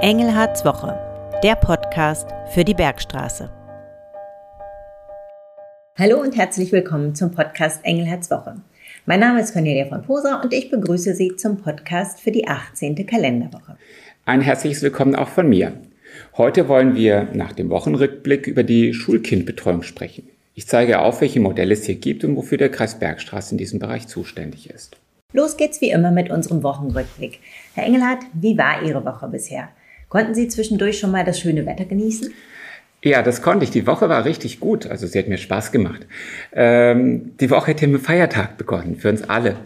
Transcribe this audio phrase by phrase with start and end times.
[0.00, 0.96] Engelhards Woche,
[1.42, 3.50] der Podcast für die Bergstraße.
[5.98, 8.54] Hallo und herzlich willkommen zum Podcast Engelhards Woche.
[9.06, 13.06] Mein Name ist Cornelia von Poser und ich begrüße Sie zum Podcast für die 18.
[13.06, 13.76] Kalenderwoche.
[14.24, 15.72] Ein herzliches Willkommen auch von mir.
[16.36, 20.28] Heute wollen wir nach dem Wochenrückblick über die Schulkindbetreuung sprechen.
[20.54, 23.80] Ich zeige auf, welche Modelle es hier gibt und wofür der Kreis Bergstraße in diesem
[23.80, 24.96] Bereich zuständig ist.
[25.32, 27.40] Los geht's wie immer mit unserem Wochenrückblick.
[27.74, 29.70] Herr Engelhardt, wie war Ihre Woche bisher?
[30.08, 32.32] Konnten Sie zwischendurch schon mal das schöne Wetter genießen?
[33.02, 33.70] Ja, das konnte ich.
[33.70, 34.86] Die Woche war richtig gut.
[34.86, 36.06] Also sie hat mir Spaß gemacht.
[36.52, 39.56] Ähm, die Woche hätte mit Feiertag begonnen für uns alle.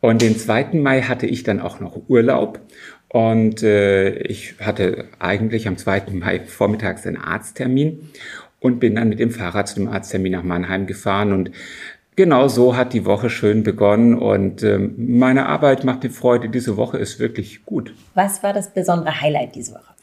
[0.00, 0.70] Und den 2.
[0.74, 2.60] Mai hatte ich dann auch noch Urlaub.
[3.08, 6.04] Und äh, ich hatte eigentlich am 2.
[6.12, 8.10] Mai vormittags einen Arzttermin
[8.58, 11.32] und bin dann mit dem Fahrrad zu dem Arzttermin nach Mannheim gefahren.
[11.32, 11.52] Und
[12.16, 14.14] genau so hat die Woche schön begonnen.
[14.14, 16.48] Und äh, meine Arbeit macht mir Freude.
[16.48, 17.94] Diese Woche ist wirklich gut.
[18.14, 19.94] Was war das besondere Highlight diese Woche?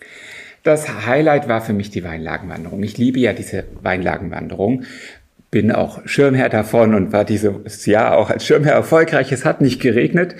[0.63, 2.83] Das Highlight war für mich die Weinlagenwanderung.
[2.83, 4.83] Ich liebe ja diese Weinlagenwanderung.
[5.49, 9.31] Bin auch Schirmherr davon und war dieses Jahr auch als Schirmherr erfolgreich.
[9.31, 10.35] Es hat nicht geregnet.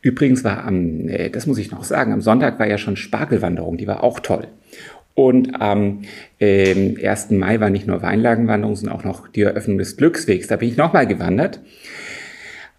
[0.00, 3.86] Übrigens war am, das muss ich noch sagen, am Sonntag war ja schon Spargelwanderung, die
[3.86, 4.48] war auch toll.
[5.16, 6.02] Und am
[6.38, 7.30] ähm, 1.
[7.30, 10.46] Mai war nicht nur Weinlagenwanderung, sondern auch noch die Eröffnung des Glückswegs.
[10.46, 11.60] Da bin ich nochmal gewandert.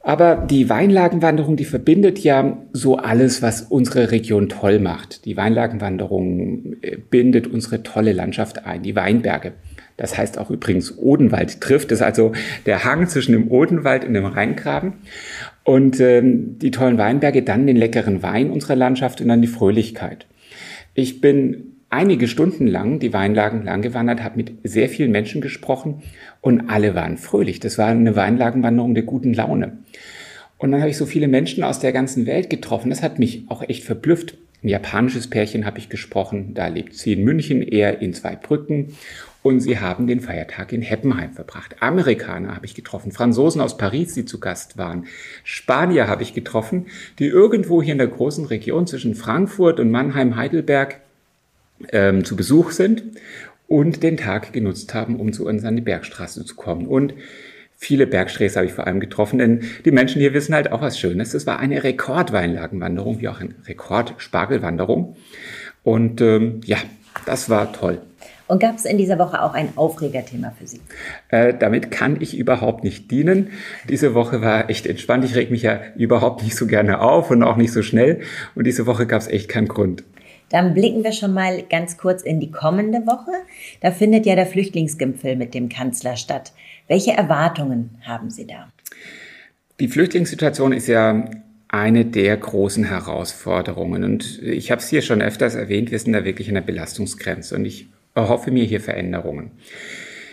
[0.02, 5.26] Aber die Weinlagenwanderung, die verbindet ja so alles, was unsere Region toll macht.
[5.26, 9.54] Die Weinlagenwanderung äh, bindet unsere tolle Landschaft ein, die Weinberge.
[9.98, 12.34] Das heißt auch übrigens Odenwald trifft es, also
[12.68, 14.94] der Hang zwischen dem Odenwald und dem Rheingraben.
[15.64, 20.28] Und ähm, die tollen Weinberge, dann den leckeren Wein unserer Landschaft und dann die Fröhlichkeit.
[20.94, 26.04] Ich bin einige Stunden lang die Weinlagen lang gewandert, habe mit sehr vielen Menschen gesprochen
[26.42, 27.60] und alle waren fröhlich.
[27.60, 29.78] Das war eine Weinlagenwanderung der guten Laune.
[30.58, 32.90] Und dann habe ich so viele Menschen aus der ganzen Welt getroffen.
[32.90, 34.38] Das hat mich auch echt verblüfft.
[34.64, 38.95] Ein japanisches Pärchen habe ich gesprochen, da lebt sie in München, er in Zweibrücken
[39.44, 41.76] und sie haben den Feiertag in Heppenheim verbracht.
[41.80, 45.06] Amerikaner habe ich getroffen, Franzosen aus Paris, die zu Gast waren,
[45.44, 46.88] Spanier habe ich getroffen,
[47.20, 51.02] die irgendwo hier in der großen Region zwischen Frankfurt und Mannheim, Heidelberg
[51.92, 53.04] ähm, zu Besuch sind
[53.67, 56.88] und den Tag genutzt haben, um zu uns an die Bergstraße zu kommen.
[56.88, 57.14] Und
[57.76, 60.99] viele Bergsträße habe ich vor allem getroffen, denn die Menschen hier wissen halt auch was
[60.99, 61.33] Schönes.
[61.33, 65.16] Es war eine Rekordweinlagenwanderung, wie auch eine Rekordspargelwanderung.
[65.83, 66.77] Und ähm, ja,
[67.26, 68.02] das war toll.
[68.48, 70.80] Und gab es in dieser Woche auch ein Aufregerthema für Sie?
[71.30, 73.49] Äh, damit kann ich überhaupt nicht dienen.
[73.89, 75.26] Diese Woche war echt entspannt.
[75.26, 78.21] Ich reg mich ja überhaupt nicht so gerne auf und auch nicht so schnell.
[78.55, 80.04] Und diese Woche gab es echt keinen Grund.
[80.50, 83.32] Dann blicken wir schon mal ganz kurz in die kommende Woche.
[83.82, 86.54] Da findet ja der Flüchtlingsgipfel mit dem Kanzler statt.
[86.88, 88.70] Welche Erwartungen haben Sie da?
[89.80, 91.30] Die Flüchtlingssituation ist ja
[91.68, 94.04] eine der großen Herausforderungen.
[94.04, 97.56] Und ich habe es hier schon öfters erwähnt, wir sind da wirklich an der Belastungsgrenze
[97.56, 99.52] und ich erhoffe mir hier Veränderungen.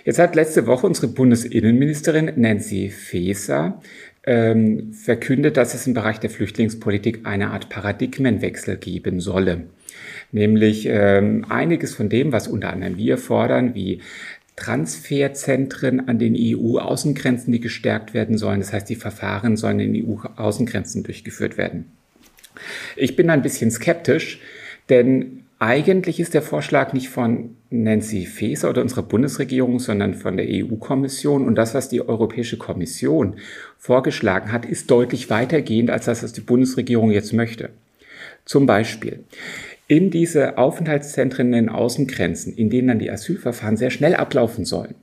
[0.04, 3.80] Jetzt hat letzte Woche unsere Bundesinnenministerin Nancy Faeser
[4.26, 9.64] ähm, verkündet, dass es im Bereich der Flüchtlingspolitik eine Art Paradigmenwechsel geben solle.
[10.32, 14.00] Nämlich ähm, einiges von dem, was unter anderem wir fordern, wie
[14.56, 18.60] Transferzentren an den EU-Außengrenzen, die gestärkt werden sollen.
[18.60, 21.86] Das heißt, die Verfahren sollen in EU-Außengrenzen durchgeführt werden.
[22.94, 24.40] Ich bin ein bisschen skeptisch,
[24.88, 30.46] denn eigentlich ist der Vorschlag nicht von Nancy Faeser oder unserer Bundesregierung, sondern von der
[30.48, 31.46] EU-Kommission.
[31.46, 33.36] Und das, was die Europäische Kommission
[33.78, 37.70] vorgeschlagen hat, ist deutlich weitergehend als das, was die Bundesregierung jetzt möchte.
[38.44, 39.24] Zum Beispiel
[39.86, 44.94] in diese Aufenthaltszentren in den Außengrenzen, in denen dann die Asylverfahren sehr schnell ablaufen sollen,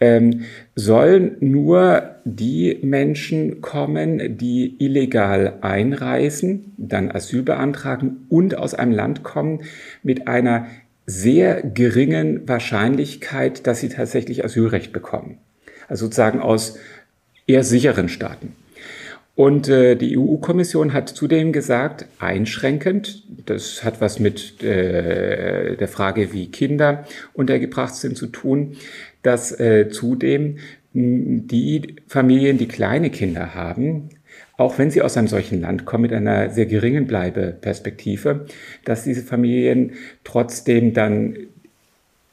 [0.00, 0.42] ähm,
[0.74, 9.22] sollen nur die Menschen kommen, die illegal einreisen, dann Asyl beantragen und aus einem Land
[9.22, 9.62] kommen
[10.02, 10.66] mit einer
[11.06, 15.38] sehr geringen Wahrscheinlichkeit, dass sie tatsächlich Asylrecht bekommen.
[15.88, 16.78] Also sozusagen aus
[17.46, 18.54] eher sicheren Staaten.
[19.38, 26.32] Und äh, die EU-Kommission hat zudem gesagt, einschränkend, das hat was mit äh, der Frage,
[26.32, 27.04] wie Kinder
[27.34, 28.72] untergebracht sind, zu tun,
[29.22, 30.56] dass äh, zudem
[30.92, 34.08] die Familien, die kleine Kinder haben,
[34.56, 38.46] auch wenn sie aus einem solchen Land kommen mit einer sehr geringen Bleibeperspektive,
[38.84, 39.92] dass diese Familien
[40.24, 41.36] trotzdem dann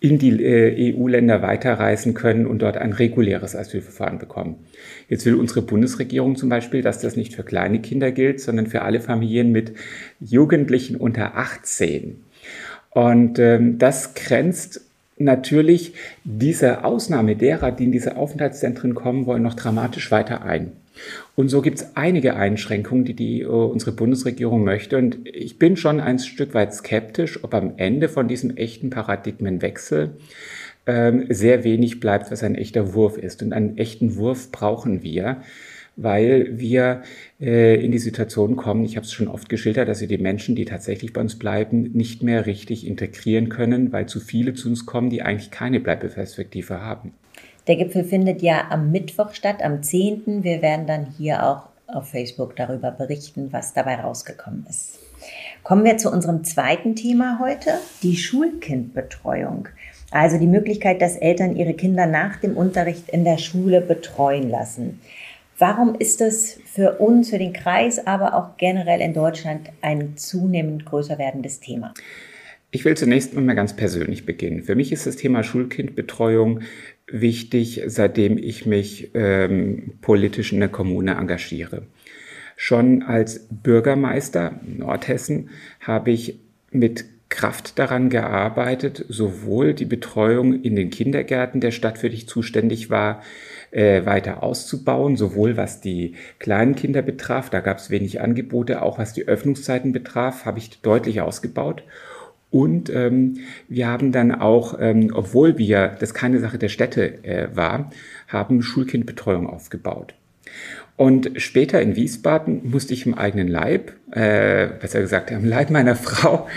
[0.06, 4.57] in die äh, EU-Länder weiterreisen können und dort ein reguläres Asylverfahren bekommen.
[5.10, 8.84] Jetzt will unsere Bundesregierung zum Beispiel, dass das nicht für kleine Kinder gilt, sondern für
[8.84, 9.74] alle Familien mit
[10.19, 12.24] Jugendlichen unter 18.
[12.92, 14.81] Und ähm, das grenzt
[15.18, 20.74] natürlich diese Ausnahme derer, die in diese Aufenthaltszentren kommen wollen, noch dramatisch weiter ein.
[21.36, 24.98] Und so gibt es einige Einschränkungen, die, die uh, unsere Bundesregierung möchte.
[24.98, 30.16] Und ich bin schon ein Stück weit skeptisch, ob am Ende von diesem echten Paradigmenwechsel
[30.86, 33.44] ähm, sehr wenig bleibt, was ein echter Wurf ist.
[33.44, 35.42] Und einen echten Wurf brauchen wir
[35.96, 37.04] weil wir
[37.40, 40.56] äh, in die Situation kommen, ich habe es schon oft geschildert, dass wir die Menschen,
[40.56, 44.86] die tatsächlich bei uns bleiben, nicht mehr richtig integrieren können, weil zu viele zu uns
[44.86, 47.14] kommen, die eigentlich keine Bleibeperspektive haben.
[47.67, 50.44] Der Gipfel findet ja am Mittwoch statt, am 10.
[50.44, 55.00] Wir werden dann hier auch auf Facebook darüber berichten, was dabei rausgekommen ist.
[55.63, 59.67] Kommen wir zu unserem zweiten Thema heute, die Schulkindbetreuung.
[60.12, 65.01] Also die Möglichkeit, dass Eltern ihre Kinder nach dem Unterricht in der Schule betreuen lassen.
[65.57, 70.85] Warum ist das für uns, für den Kreis, aber auch generell in Deutschland ein zunehmend
[70.85, 71.94] größer werdendes Thema?
[72.71, 74.63] Ich will zunächst mal ganz persönlich beginnen.
[74.63, 76.59] Für mich ist das Thema Schulkindbetreuung
[77.07, 81.84] wichtig, seitdem ich mich ähm, politisch in der Kommune engagiere.
[82.57, 85.50] Schon als Bürgermeister Nordhessen
[85.81, 86.40] habe ich
[86.72, 92.30] mit Kraft daran gearbeitet, sowohl die Betreuung in den Kindergärten der Stadt, für die ich
[92.30, 93.22] zuständig war,
[93.72, 99.00] äh, weiter auszubauen, sowohl was die kleinen Kinder betraf, da gab es wenig Angebote, auch
[99.00, 101.84] was die Öffnungszeiten betraf, habe ich deutlich ausgebaut.
[102.56, 107.50] Und ähm, wir haben dann auch, ähm, obwohl wir, das keine Sache der Städte äh,
[107.54, 107.92] war,
[108.30, 110.13] haben Schulkindbetreuung aufgebaut.
[110.96, 115.96] Und später in Wiesbaden musste ich im eigenen Leib, äh, besser gesagt im Leib meiner
[115.98, 116.48] Frau,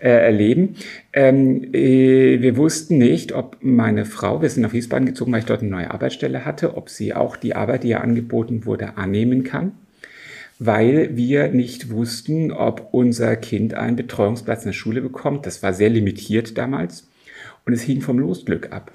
[0.00, 0.76] äh, erleben.
[1.12, 5.46] Ähm, äh, wir wussten nicht, ob meine Frau, wir sind nach Wiesbaden gezogen, weil ich
[5.46, 9.42] dort eine neue Arbeitsstelle hatte, ob sie auch die Arbeit, die ihr angeboten wurde, annehmen
[9.42, 9.72] kann,
[10.58, 15.46] weil wir nicht wussten, ob unser Kind einen Betreuungsplatz in der Schule bekommt.
[15.46, 17.08] Das war sehr limitiert damals
[17.64, 18.92] und es hing vom Losglück ab.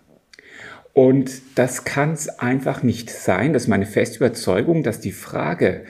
[0.94, 3.54] Und das kann es einfach nicht sein.
[3.54, 5.86] Das ist meine feste Überzeugung, dass die Frage,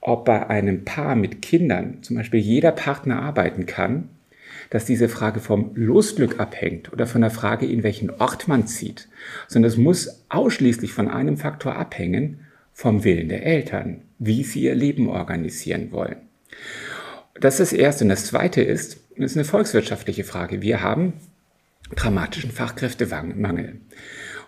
[0.00, 4.08] ob bei einem Paar mit Kindern zum Beispiel jeder Partner arbeiten kann,
[4.70, 9.08] dass diese Frage vom Losglück abhängt oder von der Frage, in welchen Ort man zieht,
[9.46, 12.40] sondern es muss ausschließlich von einem Faktor abhängen,
[12.72, 16.16] vom Willen der Eltern, wie sie ihr Leben organisieren wollen.
[17.40, 18.04] Das ist das Erste.
[18.04, 20.62] Und das Zweite ist, das ist eine volkswirtschaftliche Frage.
[20.62, 21.14] Wir haben
[21.94, 23.80] dramatischen Fachkräftemangel.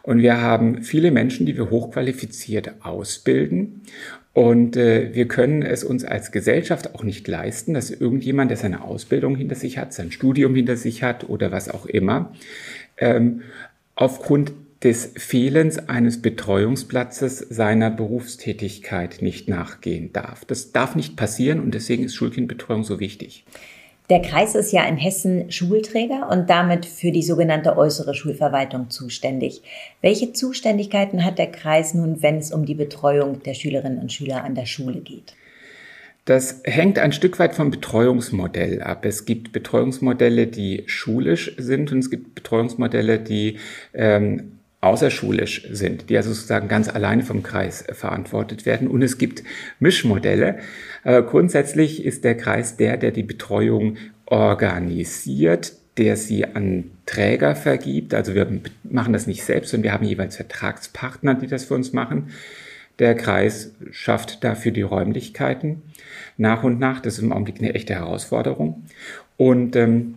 [0.03, 3.83] Und wir haben viele Menschen, die wir hochqualifiziert ausbilden.
[4.33, 8.83] Und äh, wir können es uns als Gesellschaft auch nicht leisten, dass irgendjemand, der seine
[8.83, 12.33] Ausbildung hinter sich hat, sein Studium hinter sich hat oder was auch immer,
[12.99, 13.43] ähm,
[13.97, 14.53] aufgrund
[14.83, 20.45] des Fehlens eines Betreuungsplatzes seiner Berufstätigkeit nicht nachgehen darf.
[20.45, 23.45] Das darf nicht passieren und deswegen ist Schulkindbetreuung so wichtig.
[24.09, 29.63] Der Kreis ist ja in Hessen Schulträger und damit für die sogenannte äußere Schulverwaltung zuständig.
[30.01, 34.45] Welche Zuständigkeiten hat der Kreis nun, wenn es um die Betreuung der Schülerinnen und Schüler
[34.45, 35.35] an der Schule geht?
[36.25, 39.05] Das hängt ein Stück weit vom Betreuungsmodell ab.
[39.05, 43.57] Es gibt Betreuungsmodelle, die schulisch sind und es gibt Betreuungsmodelle, die
[43.93, 48.87] ähm, außerschulisch sind, die also sozusagen ganz alleine vom Kreis verantwortet werden.
[48.89, 49.43] Und es gibt
[49.81, 50.59] Mischmodelle.
[51.05, 53.97] Äh, grundsätzlich ist der Kreis der, der die Betreuung
[54.27, 58.15] organisiert, der sie an Träger vergibt.
[58.15, 58.47] Also wir
[58.85, 62.31] machen das nicht selbst, sondern wir haben jeweils Vertragspartner, die das für uns machen.
[63.01, 65.83] Der Kreis schafft dafür die Räumlichkeiten
[66.37, 67.01] nach und nach.
[67.01, 68.85] Das ist im Augenblick eine echte Herausforderung.
[69.37, 70.15] Und ähm,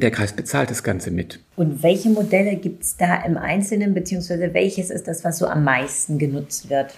[0.00, 1.40] der Kreis bezahlt das Ganze mit.
[1.56, 5.64] Und welche Modelle gibt es da im Einzelnen, beziehungsweise welches ist das, was so am
[5.64, 6.94] meisten genutzt wird?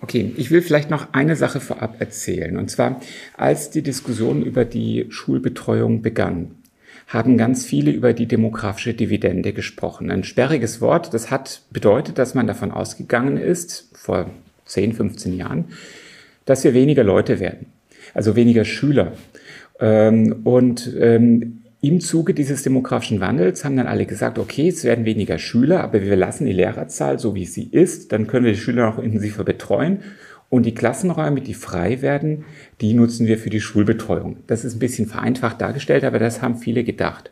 [0.00, 2.56] Okay, ich will vielleicht noch eine Sache vorab erzählen.
[2.56, 3.00] Und zwar,
[3.36, 6.54] als die Diskussion über die Schulbetreuung begann,
[7.08, 10.10] haben ganz viele über die demografische Dividende gesprochen.
[10.12, 14.30] Ein sperriges Wort, das hat bedeutet, dass man davon ausgegangen ist, vor
[14.66, 15.64] 10, 15 Jahren,
[16.44, 17.66] dass wir weniger Leute werden,
[18.14, 19.12] also weniger Schüler.
[19.80, 25.06] Ähm, und ähm, im Zuge dieses demografischen Wandels haben dann alle gesagt, okay, es werden
[25.06, 28.12] weniger Schüler, aber wir lassen die Lehrerzahl so, wie sie ist.
[28.12, 30.00] Dann können wir die Schüler noch intensiver betreuen.
[30.50, 32.44] Und die Klassenräume, die frei werden,
[32.80, 34.38] die nutzen wir für die Schulbetreuung.
[34.46, 37.30] Das ist ein bisschen vereinfacht dargestellt, aber das haben viele gedacht.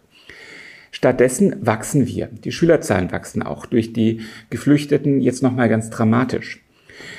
[0.93, 2.29] Stattdessen wachsen wir.
[2.45, 6.65] Die Schülerzahlen wachsen auch durch die Geflüchteten jetzt nochmal ganz dramatisch.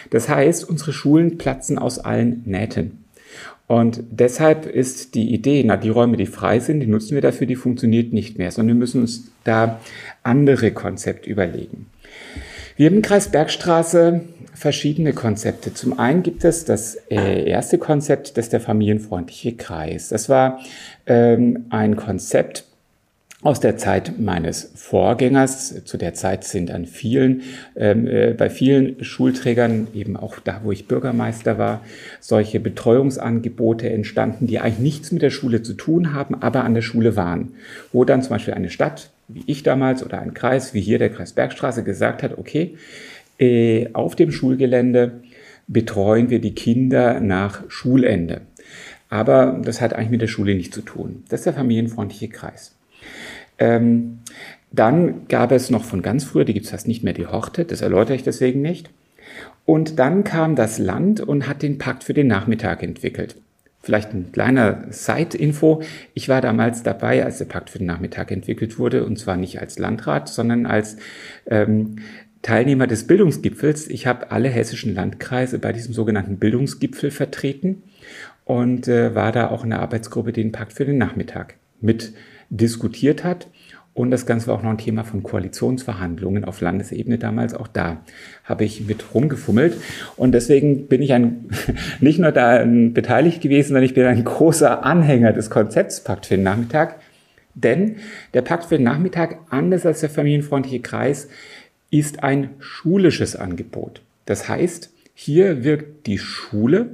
[0.10, 3.04] Das heißt, unsere Schulen platzen aus allen Nähten.
[3.68, 7.46] Und deshalb ist die Idee, na, die Räume, die frei sind, die nutzen wir dafür,
[7.46, 9.80] die funktioniert nicht mehr, sondern wir müssen uns da
[10.24, 11.86] andere Konzepte überlegen.
[12.78, 14.22] Wir haben im Kreis Bergstraße
[14.54, 15.74] verschiedene Konzepte.
[15.74, 20.10] Zum einen gibt es das äh, erste Konzept, das ist der familienfreundliche Kreis.
[20.10, 20.62] Das war
[21.06, 22.66] ähm, ein Konzept,
[23.42, 25.86] aus der Zeit meines Vorgängers.
[25.86, 27.44] Zu der Zeit sind an vielen,
[27.76, 31.82] ähm, äh, bei vielen Schulträgern, eben auch da, wo ich Bürgermeister war,
[32.20, 36.82] solche Betreuungsangebote entstanden, die eigentlich nichts mit der Schule zu tun haben, aber an der
[36.82, 37.54] Schule waren.
[37.94, 41.10] Wo dann zum Beispiel eine Stadt, wie ich damals, oder ein Kreis, wie hier der
[41.10, 42.76] Kreis Bergstraße, gesagt hat, okay,
[43.40, 45.22] äh, auf dem Schulgelände
[45.68, 48.42] betreuen wir die Kinder nach Schulende.
[49.10, 51.24] Aber das hat eigentlich mit der Schule nichts zu tun.
[51.30, 52.76] Das ist der familienfreundliche Kreis.
[53.58, 54.20] Ähm,
[54.72, 57.66] dann gab es noch von ganz früher, die gibt es fast nicht mehr, die Horte,
[57.66, 58.90] das erläutere ich deswegen nicht.
[59.66, 63.36] Und dann kam das Land und hat den Pakt für den Nachmittag entwickelt.
[63.82, 65.82] Vielleicht ein kleiner Side-Info.
[66.14, 69.62] Ich war damals dabei, als der Pakt für den Nachmittag entwickelt wurde, und zwar nicht
[69.62, 70.98] als Landrat, sondern als
[71.46, 71.98] ähm,
[72.42, 73.88] Teilnehmer des Bildungsgipfels.
[73.88, 77.84] Ich habe alle hessischen Landkreise bei diesem sogenannten Bildungsgipfel vertreten
[78.44, 82.14] und äh, war da auch in der Arbeitsgruppe, den Pakt für den Nachmittag mit
[82.50, 83.48] diskutiert hat.
[83.94, 87.54] Und das Ganze war auch noch ein Thema von Koalitionsverhandlungen auf Landesebene damals.
[87.54, 87.98] Auch da
[88.46, 89.76] habe ich mit rumgefummelt.
[90.16, 91.50] Und deswegen bin ich ein,
[92.00, 96.36] nicht nur da beteiligt gewesen, sondern ich bin ein großer Anhänger des Konzepts Pakt für
[96.36, 97.02] den Nachmittag.
[97.56, 97.98] Denn
[98.34, 101.28] der Pakt für den Nachmittag, anders als der familienfreundliche Kreis,
[101.92, 104.02] ist ein schulisches Angebot.
[104.26, 106.92] Das heißt, hier wirkt die Schule,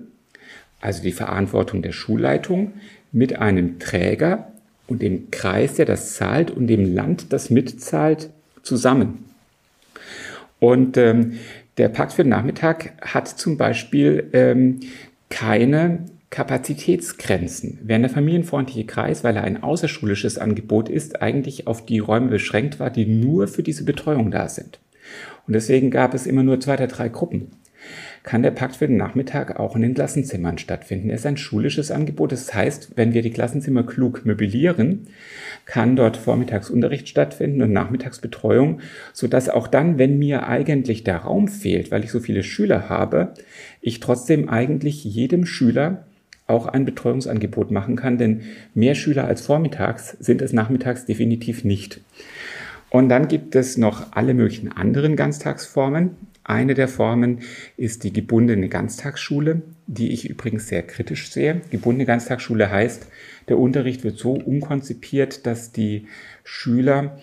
[0.82, 2.74] also die Verantwortung der Schulleitung,
[3.12, 4.52] mit einem Träger
[4.88, 8.30] und dem Kreis, der das zahlt, und dem Land, das mitzahlt,
[8.64, 9.26] zusammen.
[10.60, 11.34] Und ähm,
[11.78, 14.80] der Pakt für den Nachmittag hat zum Beispiel ähm,
[15.30, 17.80] keine Kapazitätsgrenzen.
[17.84, 22.80] Während der familienfreundliche Kreis, weil er ein außerschulisches Angebot ist, eigentlich auf die Räume beschränkt
[22.80, 24.80] war, die nur für diese Betreuung da sind.
[25.48, 27.52] Und deswegen gab es immer nur zwei oder drei Gruppen
[28.24, 31.10] kann der Pakt für den Nachmittag auch in den Klassenzimmern stattfinden.
[31.10, 32.32] Er ist ein schulisches Angebot.
[32.32, 35.08] Das heißt, wenn wir die Klassenzimmer klug möblieren,
[35.66, 38.82] kann dort Vormittagsunterricht stattfinden und Nachmittagsbetreuung,
[39.14, 43.34] sodass auch dann, wenn mir eigentlich der Raum fehlt, weil ich so viele Schüler habe,
[43.82, 46.06] ich trotzdem eigentlich jedem Schüler
[46.48, 48.42] auch ein Betreuungsangebot machen kann, denn
[48.74, 52.02] mehr Schüler als vormittags sind es nachmittags definitiv nicht.
[52.90, 56.12] Und dann gibt es noch alle möglichen anderen Ganztagsformen.
[56.48, 57.40] Eine der Formen
[57.76, 61.62] ist die gebundene Ganztagsschule, die ich übrigens sehr kritisch sehe.
[61.72, 63.08] Gebundene Ganztagsschule heißt,
[63.50, 66.06] der Unterricht wird so umkonzipiert, dass die
[66.44, 67.18] Schüler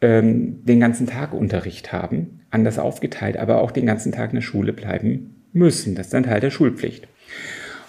[0.00, 4.42] ähm, den ganzen Tag Unterricht haben, anders aufgeteilt, aber auch den ganzen Tag in der
[4.42, 5.94] Schule bleiben müssen.
[5.94, 7.06] Das ist ein Teil der Schulpflicht.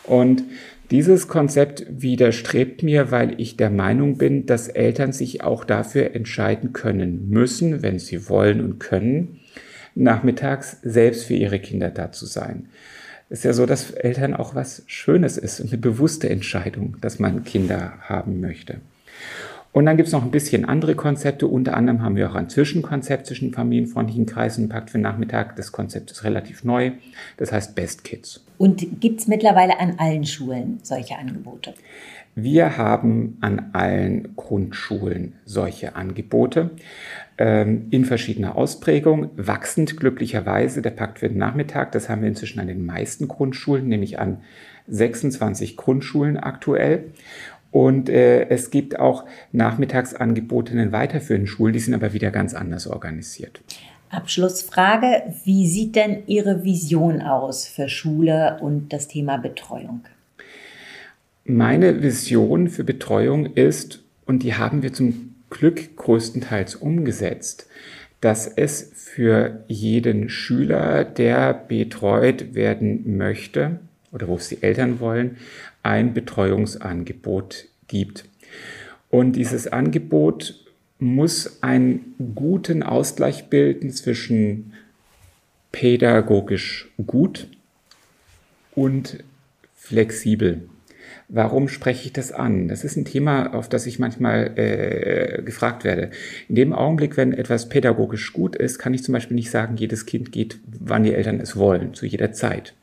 [0.03, 0.43] Und
[0.91, 6.73] dieses Konzept widerstrebt mir, weil ich der Meinung bin, dass Eltern sich auch dafür entscheiden
[6.73, 9.39] können müssen, wenn sie wollen und können,
[9.97, 12.67] nachmittags selbst für ihre Kinder da zu sein.
[13.29, 17.43] Es ist ja so, dass Eltern auch was Schönes ist eine bewusste Entscheidung, dass man
[17.43, 18.79] Kinder haben möchte.
[19.73, 21.45] Und dann gibt es noch ein bisschen andere Konzepte.
[21.45, 25.55] Unter anderem haben wir auch ein Zwischenkonzept zwischen familienfreundlichen Kreisen und Pakt für Nachmittag.
[25.55, 26.93] Das Konzept ist relativ neu.
[27.35, 28.43] Das heißt Best Kids.
[28.57, 31.73] Und gibt es mittlerweile an allen Schulen solche Angebote?
[32.39, 36.69] Wir haben an allen Grundschulen solche Angebote
[37.39, 41.93] ähm, in verschiedener Ausprägung, wachsend glücklicherweise der Pakt für den Nachmittag.
[41.93, 44.41] Das haben wir inzwischen an den meisten Grundschulen, nämlich an
[44.87, 47.05] 26 Grundschulen aktuell.
[47.71, 52.53] Und äh, es gibt auch Nachmittagsangebote in den weiterführenden Schulen, die sind aber wieder ganz
[52.53, 53.61] anders organisiert.
[54.11, 60.01] Abschlussfrage, wie sieht denn Ihre Vision aus für Schule und das Thema Betreuung?
[61.49, 67.69] Meine Vision für Betreuung ist, und die haben wir zum Glück größtenteils umgesetzt,
[68.19, 73.79] dass es für jeden Schüler, der betreut werden möchte
[74.11, 75.37] oder wo es die Eltern wollen,
[75.83, 78.25] ein Betreuungsangebot gibt.
[79.09, 80.65] Und dieses Angebot
[80.99, 84.73] muss einen guten Ausgleich bilden zwischen
[85.71, 87.47] pädagogisch gut
[88.75, 89.23] und
[89.75, 90.67] flexibel.
[91.29, 92.69] Warum spreche ich das an?
[92.69, 96.11] Das ist ein Thema, auf das ich manchmal äh, gefragt werde.
[96.47, 100.05] In dem Augenblick, wenn etwas pädagogisch gut ist, kann ich zum Beispiel nicht sagen, jedes
[100.05, 102.75] Kind geht, wann die Eltern es wollen, zu jeder Zeit.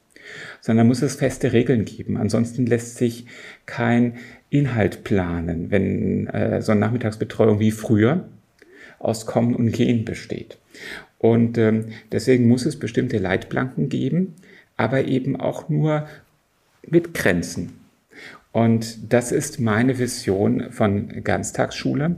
[0.60, 2.18] Sondern muss es feste Regeln geben.
[2.18, 3.24] Ansonsten lässt sich
[3.64, 4.16] kein
[4.50, 8.28] Inhalt planen, wenn äh, so eine Nachmittagsbetreuung wie früher
[8.98, 10.58] aus Kommen und Gehen besteht.
[11.18, 14.34] Und ähm, deswegen muss es bestimmte Leitplanken geben,
[14.76, 16.06] aber eben auch nur
[16.86, 17.83] mit Grenzen.
[18.54, 22.14] Und das ist meine Vision von Ganztagsschule.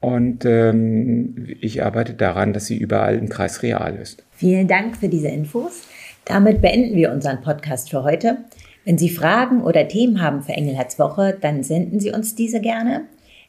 [0.00, 4.24] Und ähm, ich arbeite daran, dass sie überall im Kreis real ist.
[4.32, 5.82] Vielen Dank für diese Infos.
[6.24, 8.38] Damit beenden wir unseren Podcast für heute.
[8.84, 13.02] Wenn Sie Fragen oder Themen haben für Engelhards Woche, dann senden Sie uns diese gerne.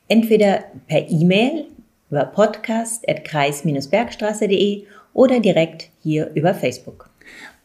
[0.08, 1.66] Entweder per E-Mail
[2.12, 4.84] über podcast.kreis-bergstraße.de
[5.14, 7.10] oder direkt hier über Facebook.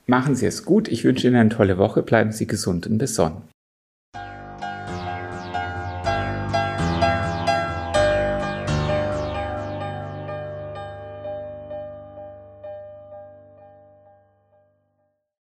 [0.07, 0.89] Machen Sie es gut.
[0.89, 2.03] Ich wünsche Ihnen eine tolle Woche.
[2.03, 3.43] Bleiben Sie gesund und besonnen.